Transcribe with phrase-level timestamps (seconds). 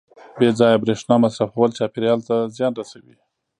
[0.39, 3.15] •بې ځایه برېښنا مصرفول چاپېریال ته زیان رسوي.